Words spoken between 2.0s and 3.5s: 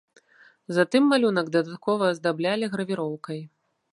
аздаблялі гравіроўкай.